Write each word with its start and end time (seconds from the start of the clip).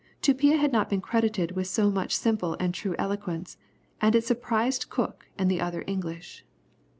Tupia 0.19 0.57
had 0.57 0.71
not 0.73 0.89
been 0.89 0.99
credited 0.99 1.51
with 1.51 1.67
so 1.67 1.91
much 1.91 2.17
simple 2.17 2.57
and 2.59 2.73
true 2.73 2.95
eloquence, 2.97 3.57
and 4.01 4.15
it 4.15 4.23
surprised 4.25 4.89
Cook 4.89 5.27
and 5.37 5.45
the 5.47 5.61
other 5.61 5.83
English. 5.85 6.43